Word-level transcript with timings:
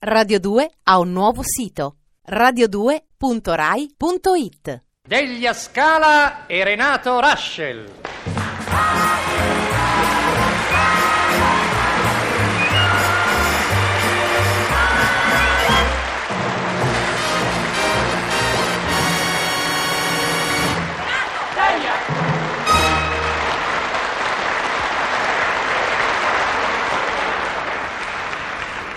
Radio 0.00 0.38
2 0.38 0.70
ha 0.84 1.00
un 1.00 1.10
nuovo 1.10 1.42
sito 1.42 1.96
radio2.rai.it 2.30 4.84
Deglia 5.02 5.52
Scala 5.52 6.46
e 6.46 6.62
Renato 6.62 7.18
Raschel. 7.18 7.90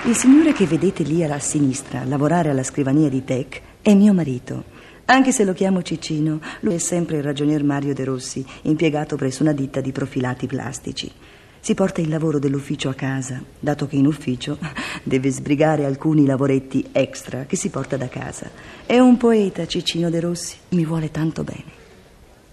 Il 0.05 0.15
signore 0.15 0.51
che 0.51 0.65
vedete 0.65 1.03
lì 1.03 1.23
alla 1.23 1.37
sinistra 1.37 2.03
lavorare 2.03 2.49
alla 2.49 2.63
scrivania 2.63 3.07
di 3.07 3.23
Tech 3.23 3.61
è 3.83 3.93
mio 3.93 4.13
marito. 4.13 4.63
Anche 5.05 5.31
se 5.31 5.43
lo 5.43 5.53
chiamo 5.53 5.83
Ciccino, 5.83 6.39
lui 6.61 6.73
è 6.73 6.77
sempre 6.79 7.17
il 7.17 7.23
ragionier 7.23 7.63
Mario 7.63 7.93
De 7.93 8.03
Rossi, 8.03 8.43
impiegato 8.63 9.15
presso 9.15 9.43
una 9.43 9.53
ditta 9.53 9.79
di 9.79 9.91
profilati 9.91 10.47
plastici. 10.47 11.11
Si 11.59 11.75
porta 11.75 12.01
il 12.01 12.09
lavoro 12.09 12.39
dell'ufficio 12.39 12.89
a 12.89 12.95
casa, 12.95 13.43
dato 13.59 13.85
che 13.85 13.95
in 13.95 14.07
ufficio 14.07 14.57
deve 15.03 15.29
sbrigare 15.29 15.85
alcuni 15.85 16.25
lavoretti 16.25 16.89
extra 16.91 17.45
che 17.45 17.55
si 17.55 17.69
porta 17.69 17.95
da 17.95 18.07
casa. 18.07 18.49
È 18.87 18.97
un 18.97 19.17
poeta, 19.17 19.67
Ciccino 19.67 20.09
De 20.09 20.19
Rossi, 20.19 20.55
mi 20.69 20.83
vuole 20.83 21.11
tanto 21.11 21.43
bene. 21.43 21.79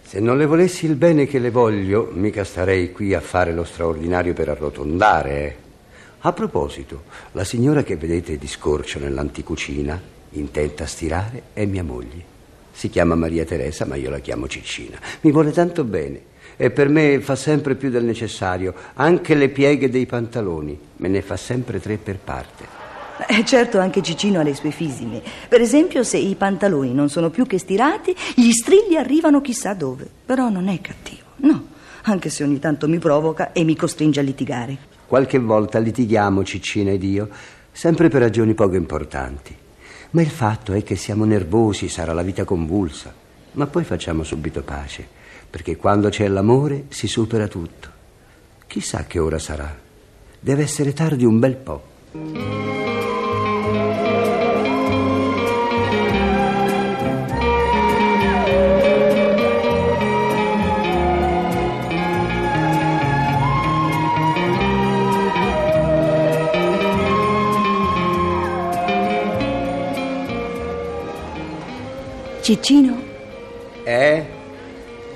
Se 0.02 0.20
non 0.20 0.36
le 0.36 0.44
volessi 0.44 0.84
il 0.84 0.96
bene 0.96 1.26
che 1.26 1.38
le 1.38 1.50
voglio, 1.50 2.10
mica 2.12 2.44
starei 2.44 2.92
qui 2.92 3.14
a 3.14 3.20
fare 3.20 3.54
lo 3.54 3.64
straordinario 3.64 4.34
per 4.34 4.50
arrotondare, 4.50 5.30
eh. 5.30 5.67
A 6.22 6.32
proposito, 6.32 7.04
la 7.32 7.44
signora 7.44 7.84
che 7.84 7.96
vedete 7.96 8.38
di 8.38 8.48
scorcio 8.48 8.98
nell'anticucina, 8.98 10.00
intenta 10.30 10.82
a 10.82 10.86
stirare, 10.88 11.42
è 11.52 11.64
mia 11.64 11.84
moglie. 11.84 12.36
Si 12.72 12.90
chiama 12.90 13.14
Maria 13.14 13.44
Teresa, 13.44 13.86
ma 13.86 13.94
io 13.94 14.10
la 14.10 14.18
chiamo 14.18 14.48
Ciccina. 14.48 14.98
Mi 15.20 15.30
vuole 15.30 15.52
tanto 15.52 15.84
bene 15.84 16.20
e 16.56 16.72
per 16.72 16.88
me 16.88 17.20
fa 17.20 17.36
sempre 17.36 17.76
più 17.76 17.88
del 17.88 18.02
necessario. 18.02 18.74
Anche 18.94 19.36
le 19.36 19.48
pieghe 19.48 19.88
dei 19.88 20.06
pantaloni, 20.06 20.76
me 20.96 21.06
ne 21.06 21.22
fa 21.22 21.36
sempre 21.36 21.80
tre 21.80 21.98
per 21.98 22.18
parte. 22.18 22.64
Eh, 23.28 23.44
certo, 23.44 23.78
anche 23.78 24.02
Ciccino 24.02 24.40
ha 24.40 24.42
le 24.42 24.56
sue 24.56 24.72
fisime. 24.72 25.22
Per 25.48 25.60
esempio, 25.60 26.02
se 26.02 26.18
i 26.18 26.34
pantaloni 26.34 26.94
non 26.94 27.08
sono 27.08 27.30
più 27.30 27.46
che 27.46 27.58
stirati, 27.58 28.14
gli 28.34 28.50
strilli 28.50 28.96
arrivano 28.96 29.40
chissà 29.40 29.72
dove. 29.72 30.08
Però 30.26 30.48
non 30.48 30.66
è 30.66 30.80
cattivo, 30.80 31.26
no. 31.36 31.66
Anche 32.02 32.28
se 32.28 32.42
ogni 32.42 32.58
tanto 32.58 32.88
mi 32.88 32.98
provoca 32.98 33.52
e 33.52 33.62
mi 33.62 33.76
costringe 33.76 34.18
a 34.18 34.24
litigare. 34.24 34.96
Qualche 35.08 35.38
volta 35.38 35.78
litighiamo 35.78 36.44
Ciccina 36.44 36.90
ed 36.90 37.02
io, 37.02 37.30
sempre 37.72 38.10
per 38.10 38.20
ragioni 38.20 38.52
poco 38.52 38.74
importanti. 38.74 39.56
Ma 40.10 40.20
il 40.20 40.28
fatto 40.28 40.74
è 40.74 40.82
che 40.82 40.96
siamo 40.96 41.24
nervosi, 41.24 41.88
sarà 41.88 42.12
la 42.12 42.20
vita 42.20 42.44
convulsa. 42.44 43.14
Ma 43.52 43.66
poi 43.66 43.84
facciamo 43.84 44.22
subito 44.22 44.62
pace, 44.62 45.08
perché 45.48 45.76
quando 45.76 46.10
c'è 46.10 46.28
l'amore 46.28 46.84
si 46.88 47.06
supera 47.06 47.48
tutto. 47.48 47.88
Chissà 48.66 49.04
che 49.06 49.18
ora 49.18 49.38
sarà. 49.38 49.74
Deve 50.38 50.62
essere 50.62 50.92
tardi 50.92 51.24
un 51.24 51.38
bel 51.38 51.56
po'. 51.56 52.57
Ciccino? 72.52 72.96
Eh? 73.84 74.26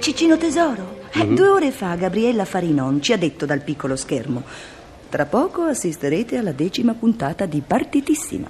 Ciccino 0.00 0.36
tesoro? 0.36 0.98
Eh, 1.14 1.24
Mhm. 1.24 1.34
Due 1.34 1.48
ore 1.48 1.70
fa 1.70 1.94
Gabriella 1.94 2.44
Farinon 2.44 3.00
ci 3.00 3.14
ha 3.14 3.16
detto 3.16 3.46
dal 3.46 3.62
piccolo 3.62 3.96
schermo. 3.96 4.42
Tra 5.08 5.24
poco 5.24 5.62
assisterete 5.62 6.36
alla 6.36 6.52
decima 6.52 6.92
puntata 6.92 7.46
di 7.46 7.62
Partitissima. 7.66 8.48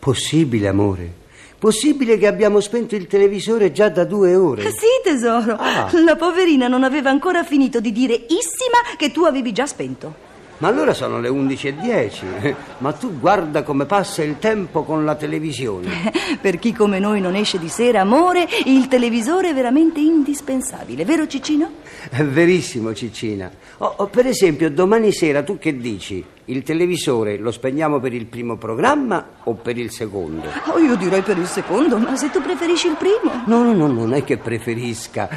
Possibile, 0.00 0.66
amore? 0.66 1.12
Possibile 1.56 2.18
che 2.18 2.26
abbiamo 2.26 2.58
spento 2.58 2.96
il 2.96 3.06
televisore 3.06 3.70
già 3.70 3.88
da 3.88 4.02
due 4.02 4.34
ore? 4.34 4.64
Eh 4.64 4.70
Sì, 4.70 5.00
tesoro. 5.04 5.54
Ah. 5.56 5.88
La 6.04 6.16
poverina 6.16 6.66
non 6.66 6.82
aveva 6.82 7.10
ancora 7.10 7.44
finito 7.44 7.78
di 7.78 7.92
dire 7.92 8.14
issima 8.14 8.96
che 8.96 9.12
tu 9.12 9.22
avevi 9.22 9.52
già 9.52 9.66
spento. 9.66 10.23
Ma 10.58 10.68
allora 10.68 10.94
sono 10.94 11.20
le 11.20 11.28
11.10. 11.28 12.54
Ma 12.78 12.92
tu 12.92 13.18
guarda 13.18 13.62
come 13.62 13.86
passa 13.86 14.22
il 14.22 14.38
tempo 14.38 14.84
con 14.84 15.04
la 15.04 15.14
televisione. 15.16 16.12
Per 16.40 16.58
chi 16.58 16.72
come 16.72 16.98
noi 16.98 17.20
non 17.20 17.34
esce 17.34 17.58
di 17.58 17.68
sera, 17.68 18.00
amore, 18.00 18.46
il 18.66 18.86
televisore 18.88 19.50
è 19.50 19.54
veramente 19.54 20.00
indispensabile, 20.00 21.04
vero 21.04 21.26
Ciccino? 21.26 21.70
È 22.08 22.22
verissimo, 22.22 22.94
Ciccina. 22.94 23.50
Oh, 23.78 23.94
oh, 23.96 24.06
per 24.06 24.26
esempio, 24.26 24.70
domani 24.70 25.12
sera 25.12 25.42
tu 25.42 25.58
che 25.58 25.76
dici? 25.76 26.24
Il 26.46 26.62
televisore 26.62 27.38
lo 27.38 27.50
spegniamo 27.50 27.98
per 27.98 28.12
il 28.12 28.26
primo 28.26 28.56
programma 28.56 29.26
o 29.44 29.54
per 29.54 29.78
il 29.78 29.90
secondo? 29.90 30.48
Oh, 30.66 30.78
io 30.78 30.94
direi 30.96 31.22
per 31.22 31.38
il 31.38 31.46
secondo, 31.46 31.96
ma 31.96 32.14
se 32.16 32.30
tu 32.30 32.42
preferisci 32.42 32.86
il 32.86 32.96
primo. 32.96 33.42
No, 33.46 33.62
no, 33.62 33.72
no, 33.72 33.86
non 33.86 34.12
è 34.12 34.22
che 34.24 34.36
preferisca. 34.36 35.28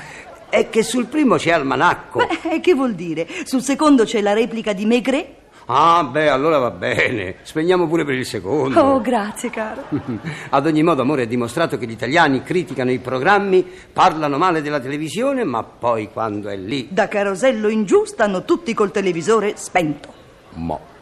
È 0.49 0.69
che 0.69 0.83
sul 0.83 1.05
primo 1.05 1.35
c'è 1.35 1.51
Almanacco. 1.51 2.25
Beh, 2.25 2.59
che 2.59 2.73
vuol 2.73 2.93
dire? 2.93 3.27
Sul 3.43 3.61
secondo 3.61 4.05
c'è 4.05 4.21
la 4.21 4.33
replica 4.33 4.73
di 4.73 4.85
Maigret? 4.85 5.27
Ah, 5.69 6.05
beh, 6.05 6.29
allora 6.29 6.59
va 6.59 6.71
bene. 6.71 7.35
Spegniamo 7.41 7.87
pure 7.87 8.05
per 8.05 8.13
il 8.13 8.25
secondo. 8.25 8.79
Oh, 8.79 9.01
grazie, 9.01 9.49
caro. 9.49 9.83
Ad 10.49 10.65
ogni 10.65 10.81
modo, 10.81 11.01
amore, 11.01 11.23
è 11.23 11.27
dimostrato 11.27 11.77
che 11.77 11.85
gli 11.85 11.91
italiani 11.91 12.41
criticano 12.41 12.89
i 12.89 12.99
programmi, 12.99 13.65
parlano 13.91 14.37
male 14.37 14.61
della 14.61 14.79
televisione, 14.79 15.43
ma 15.43 15.63
poi 15.63 16.09
quando 16.09 16.47
è 16.47 16.55
lì... 16.55 16.87
Da 16.89 17.09
Carosello 17.09 17.67
in 17.67 17.83
giù 17.83 18.05
stanno 18.05 18.45
tutti 18.45 18.73
col 18.73 18.91
televisore 18.91 19.57
spento. 19.57 20.13
Mo. 20.53 20.95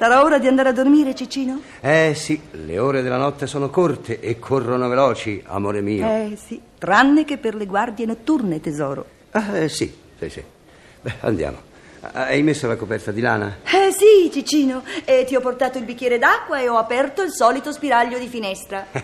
Sarà 0.00 0.22
ora 0.24 0.38
di 0.38 0.46
andare 0.46 0.70
a 0.70 0.72
dormire, 0.72 1.14
Ciccino? 1.14 1.60
Eh 1.78 2.14
sì, 2.16 2.40
le 2.52 2.78
ore 2.78 3.02
della 3.02 3.18
notte 3.18 3.46
sono 3.46 3.68
corte 3.68 4.18
e 4.18 4.38
corrono 4.38 4.88
veloci, 4.88 5.42
amore 5.46 5.82
mio. 5.82 6.06
Eh 6.06 6.38
sì, 6.42 6.58
tranne 6.78 7.26
che 7.26 7.36
per 7.36 7.54
le 7.54 7.66
guardie 7.66 8.06
notturne, 8.06 8.62
tesoro. 8.62 9.04
Ah, 9.32 9.58
eh, 9.58 9.68
sì, 9.68 9.94
sì, 10.18 10.30
sì. 10.30 10.42
Beh, 11.02 11.16
andiamo. 11.20 11.58
Ah, 12.00 12.28
Hai 12.28 12.42
messo 12.42 12.66
la 12.66 12.76
coperta 12.76 13.12
di 13.12 13.20
lana? 13.20 13.58
Eh 13.62 13.92
sì, 13.92 14.30
Ciccino, 14.32 14.84
e 15.04 15.24
ti 15.26 15.36
ho 15.36 15.40
portato 15.40 15.76
il 15.76 15.84
bicchiere 15.84 16.16
d'acqua 16.16 16.58
e 16.60 16.68
ho 16.70 16.78
aperto 16.78 17.20
il 17.20 17.30
solito 17.30 17.70
spiraglio 17.70 18.18
di 18.18 18.26
finestra. 18.26 18.86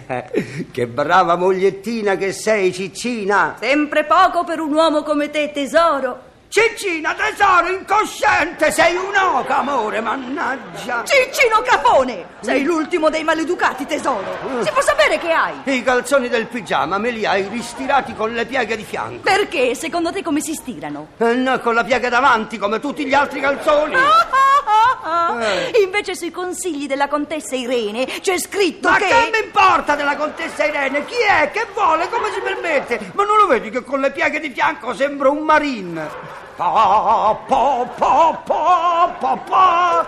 che 0.73 0.87
brava 0.87 1.37
mogliettina 1.37 2.17
che 2.17 2.33
sei, 2.33 2.73
Ciccina! 2.73 3.57
Sempre 3.61 4.05
poco 4.05 4.45
per 4.45 4.61
un 4.61 4.73
uomo 4.73 5.03
come 5.03 5.29
te, 5.29 5.51
tesoro. 5.53 6.33
Ciccina, 6.57 7.13
tesoro, 7.13 7.69
incosciente! 7.69 8.73
Sei 8.73 8.97
un'oca, 8.97 9.59
amore, 9.59 10.01
mannaggia! 10.01 11.05
Ciccino 11.05 11.61
Capone! 11.61 12.29
Sei 12.41 12.63
l'ultimo 12.63 13.11
dei 13.11 13.25
maleducati, 13.25 13.85
tesoro. 13.85 14.25
Si 14.63 14.71
può 14.73 14.81
sapere 14.81 15.19
che 15.19 15.33
hai? 15.33 15.53
I 15.65 15.83
calzoni 15.83 16.31
del 16.31 16.47
pigiama 16.47 16.97
me 16.97 17.11
li 17.11 17.27
hai 17.27 17.47
ristirati 17.47 18.15
con 18.15 18.33
le 18.33 18.47
pieghe 18.47 18.75
di 18.75 18.85
fianco. 18.85 19.21
Perché, 19.21 19.75
secondo 19.75 20.11
te, 20.11 20.23
come 20.23 20.41
si 20.41 20.55
stirano? 20.55 21.09
Eh, 21.19 21.35
no, 21.35 21.61
con 21.61 21.75
la 21.75 21.85
piega 21.85 22.09
davanti, 22.09 22.57
come 22.57 22.81
tutti 22.81 23.05
gli 23.05 23.13
altri 23.13 23.41
calzoni. 23.41 23.95
Eh. 23.95 25.83
Invece 25.83 26.17
sui 26.17 26.31
consigli 26.31 26.87
della 26.87 27.07
contessa 27.07 27.55
Irene 27.55 28.07
c'è 28.23 28.39
scritto 28.39 28.89
Ma 28.89 28.97
che... 28.97 29.07
che 29.07 29.31
mi 29.31 29.45
importa 29.45 29.95
della 29.95 30.17
contessa 30.17 30.65
Irene? 30.65 31.05
Chi 31.05 31.17
è? 31.17 31.51
Che 31.51 31.67
vuole? 31.75 32.09
Come 32.09 32.33
si 32.33 32.41
permette? 32.41 33.11
Ma 33.13 33.25
non 33.25 33.37
lo 33.37 33.47
vedi 33.47 33.69
che 33.69 33.85
con 33.85 34.01
le 34.01 34.11
pieghe 34.11 34.41
di 34.41 34.49
fianco 34.49 34.95
sembra 34.95 35.29
un 35.29 35.45
marin? 35.45 36.45
Pa, 36.57 37.39
pa, 37.47 37.87
pa, 37.97 38.43
pa, 38.45 39.17
pa, 39.19 39.37
pa. 39.37 40.07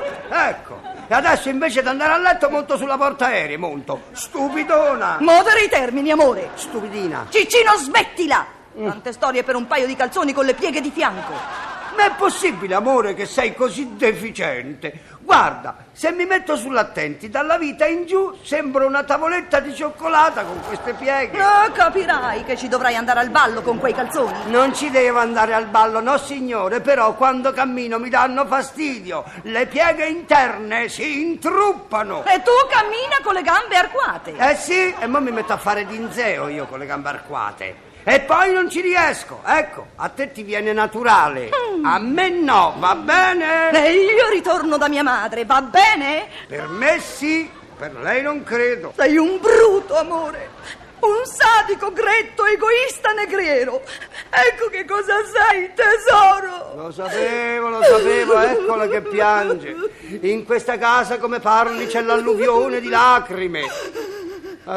Ecco. 0.49 0.81
E 1.07 1.15
adesso 1.15 1.51
invece 1.51 1.83
di 1.83 1.89
andare 1.89 2.13
a 2.13 2.17
letto 2.17 2.49
monto 2.49 2.79
sulla 2.79 2.97
portaerei, 2.97 3.59
monto. 3.59 4.01
Stupidona. 4.13 5.19
Modera 5.21 5.61
i 5.61 5.69
termini, 5.69 6.11
amore. 6.11 6.51
Stupidina. 6.55 7.27
Ciccino, 7.29 7.77
smettila! 7.77 8.47
Tante 8.75 9.13
storie 9.13 9.43
per 9.43 9.57
un 9.57 9.67
paio 9.67 9.87
di 9.87 9.95
calzoni 9.97 10.33
con 10.33 10.47
le 10.47 10.55
pieghe 10.55 10.81
di 10.81 10.91
fianco. 10.91 11.33
Ma 11.99 12.05
è 12.05 12.13
possibile, 12.15 12.77
amore, 12.77 13.13
che 13.13 13.27
sei 13.27 13.57
così 13.57 13.97
deficiente? 13.97 15.17
Guarda, 15.19 15.75
se 15.91 16.13
mi 16.13 16.27
metto 16.27 16.55
sull'attenti, 16.55 17.29
dalla 17.29 17.59
vita 17.59 17.87
in 17.87 18.07
giù 18.07 18.39
sembra 18.45 18.87
una 18.87 19.03
tavoletta 19.03 19.59
di 19.59 19.75
cioccolata 19.75 20.45
con 20.45 20.61
queste 20.65 20.93
pieghe. 20.93 21.41
Ah, 21.41 21.69
capirai 21.73 22.45
che 22.45 22.57
ci 22.57 22.69
dovrai 22.69 22.95
andare 22.95 23.19
al 23.19 23.31
ballo 23.31 23.63
con 23.63 23.79
quei 23.79 23.95
calzoni. 23.95 24.33
Non 24.47 24.73
ci 24.77 24.91
devo 24.91 25.19
andare 25.19 25.55
al 25.55 25.67
ballo, 25.67 25.99
no 25.99 26.17
signore, 26.19 26.81
però 26.81 27.15
quando 27.15 27.53
cammino 27.53 27.99
mi 27.99 28.11
danno 28.11 28.47
fastidio. 28.47 29.25
Le 29.43 29.67
pieghe 29.67 30.07
interne 30.07 30.89
si 30.89 31.23
intruppano. 31.23 32.25
E 32.27 32.43
tu 32.43 32.53
cammina 32.71 33.19
con 33.25 33.35
le 33.35 33.43
gambe 33.43 33.75
arcuate. 33.75 34.37
Eh 34.39 34.55
sì, 34.55 34.95
e 34.97 35.07
mo 35.09 35.21
mi 35.21 35.33
metto 35.33 35.53
a 35.53 35.57
fare 35.57 35.85
dinzeo 35.85 36.47
io 36.47 36.67
con 36.67 36.79
le 36.79 36.87
gambe 36.87 37.09
arcuate. 37.09 37.88
E 38.11 38.21
poi 38.21 38.55
non 38.55 38.71
ci 38.71 38.81
riesco. 38.81 39.43
Ecco, 39.45 39.89
a 39.97 40.09
te 40.09 40.33
ti 40.33 40.43
viene 40.43 40.73
naturale. 40.73 41.51
A 41.85 41.99
me 41.99 42.31
no, 42.31 42.75
va 42.79 42.95
bene? 42.95 43.71
E 43.71 43.93
io 43.93 44.31
ritorno 44.31 44.79
da 44.79 44.89
mia 44.89 45.03
madre, 45.03 45.45
va 45.45 45.61
bene? 45.61 46.27
Per 46.47 46.69
me 46.69 46.99
sì. 47.01 47.51
per 47.77 47.95
lei 47.97 48.23
non 48.23 48.43
credo. 48.45 48.95
Sei 48.97 49.19
un 49.19 49.39
bruto, 49.39 49.95
amore. 49.95 50.49
Un 51.01 51.21
sadico, 51.25 51.93
gretto, 51.93 52.47
egoista 52.47 53.13
negriero. 53.13 53.83
Ecco 54.31 54.71
che 54.71 54.87
cosa 54.87 55.17
sei, 55.25 55.71
tesoro. 55.75 56.77
Lo 56.77 56.91
sapevo, 56.91 57.69
lo 57.69 57.83
sapevo, 57.83 58.39
eccola 58.39 58.89
che 58.89 59.03
piange. 59.03 59.77
In 60.23 60.47
questa 60.47 60.79
casa 60.79 61.19
come 61.19 61.41
parli 61.41 61.87
c'è 61.87 62.01
l'alluvione 62.01 62.81
di 62.81 62.89
lacrime. 62.89 63.65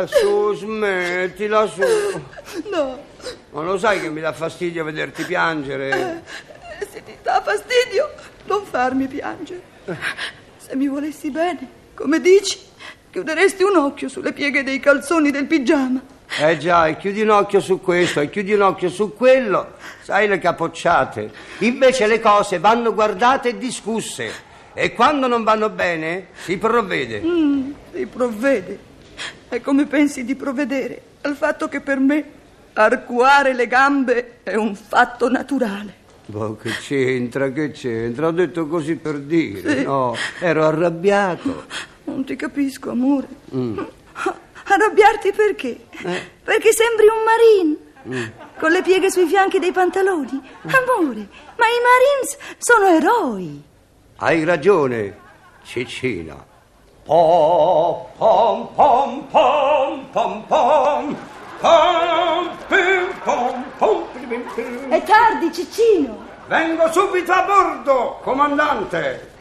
Su, 0.05 0.53
smettila 0.53 1.65
su. 1.65 1.81
No, 2.69 3.09
Ma 3.51 3.63
lo 3.63 3.77
sai 3.77 3.99
che 3.99 4.09
mi 4.09 4.21
dà 4.21 4.31
fastidio 4.31 4.83
vederti 4.85 5.23
piangere? 5.23 6.23
se 6.89 7.03
ti 7.03 7.17
dà 7.21 7.41
fastidio, 7.41 8.09
non 8.45 8.63
farmi 8.63 9.07
piangere. 9.07 9.61
Se 10.57 10.75
mi 10.75 10.87
volessi 10.87 11.29
bene, 11.31 11.67
come 11.93 12.21
dici, 12.21 12.57
chiuderesti 13.09 13.63
un 13.63 13.75
occhio 13.75 14.07
sulle 14.07 14.31
pieghe 14.31 14.63
dei 14.63 14.79
calzoni 14.79 15.31
del 15.31 15.47
pigiama. 15.47 16.01
Eh 16.39 16.57
già, 16.57 16.87
e 16.87 16.95
chiudi 16.95 17.21
un 17.21 17.29
occhio 17.29 17.59
su 17.59 17.81
questo 17.81 18.21
e 18.21 18.29
chiudi 18.29 18.53
un 18.53 18.61
occhio 18.61 18.87
su 18.87 19.13
quello. 19.13 19.73
Sai 20.01 20.29
le 20.29 20.39
capocciate. 20.39 21.29
Invece 21.59 22.07
le 22.07 22.21
cose 22.21 22.57
vanno 22.57 22.93
guardate 22.93 23.49
e 23.49 23.57
discusse. 23.57 24.31
E 24.73 24.93
quando 24.93 25.27
non 25.27 25.43
vanno 25.43 25.69
bene, 25.69 26.27
si 26.41 26.57
provvede. 26.57 27.19
Mm, 27.19 27.71
si 27.93 28.05
provvede. 28.05 28.79
E 29.49 29.59
come 29.59 29.85
pensi 29.87 30.23
di 30.23 30.35
provvedere 30.35 31.01
al 31.23 31.35
fatto 31.35 31.67
che 31.67 31.81
per 31.81 31.99
me 31.99 32.39
arcuare 32.73 33.53
le 33.53 33.67
gambe 33.67 34.39
è 34.43 34.55
un 34.55 34.75
fatto 34.75 35.29
naturale? 35.29 35.99
Boh, 36.25 36.55
che 36.55 36.69
c'entra, 36.69 37.51
che 37.51 37.71
c'entra? 37.71 38.27
Ho 38.27 38.31
detto 38.31 38.67
così 38.67 38.95
per 38.95 39.19
dire, 39.19 39.77
Sì. 39.79 39.83
no? 39.83 40.15
Ero 40.39 40.65
arrabbiato. 40.65 41.65
Non 42.05 42.23
ti 42.23 42.35
capisco, 42.35 42.91
amore. 42.91 43.27
Arrabbiarti 44.67 45.31
perché? 45.33 45.77
Perché 46.43 46.69
sembri 46.71 47.07
un 47.07 47.23
marine. 47.25 48.29
Con 48.57 48.71
le 48.71 48.81
pieghe 48.81 49.11
sui 49.11 49.27
fianchi 49.27 49.59
dei 49.59 49.71
pantaloni. 49.71 50.29
Amore, 50.63 51.27
ma 51.57 51.65
i 51.65 51.79
marines 51.83 52.37
sono 52.57 52.87
eroi. 52.87 53.61
Hai 54.17 54.43
ragione, 54.43 55.17
Cicina. 55.63 56.35
Pom, 57.03 58.05
pom, 58.17 58.69
pom, 58.75 59.27
pom, 59.31 60.07
pom. 60.11 60.45
Pom, 60.47 61.15
Ciccino. 65.51 66.29
Vengo 66.47 66.91
subito 66.91 67.31
a 67.31 67.43
bordo, 67.43 68.19
comandante. 68.23 69.40